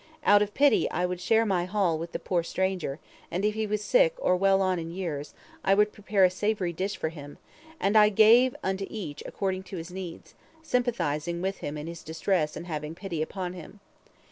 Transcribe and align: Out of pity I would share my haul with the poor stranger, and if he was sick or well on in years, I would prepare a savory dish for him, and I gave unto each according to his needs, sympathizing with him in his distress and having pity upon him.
Out 0.25 0.41
of 0.41 0.55
pity 0.55 0.89
I 0.89 1.05
would 1.05 1.21
share 1.21 1.45
my 1.45 1.65
haul 1.65 1.99
with 1.99 2.11
the 2.11 2.17
poor 2.17 2.41
stranger, 2.41 2.97
and 3.29 3.45
if 3.45 3.53
he 3.53 3.67
was 3.67 3.83
sick 3.83 4.15
or 4.17 4.35
well 4.35 4.59
on 4.59 4.79
in 4.79 4.89
years, 4.89 5.35
I 5.63 5.75
would 5.75 5.91
prepare 5.93 6.23
a 6.23 6.31
savory 6.31 6.73
dish 6.73 6.97
for 6.97 7.09
him, 7.09 7.37
and 7.79 7.95
I 7.95 8.09
gave 8.09 8.55
unto 8.63 8.87
each 8.89 9.21
according 9.27 9.61
to 9.69 9.77
his 9.77 9.91
needs, 9.91 10.33
sympathizing 10.63 11.39
with 11.39 11.57
him 11.59 11.77
in 11.77 11.85
his 11.85 12.01
distress 12.01 12.55
and 12.57 12.65
having 12.65 12.95
pity 12.95 13.21
upon 13.21 13.53
him. 13.53 13.79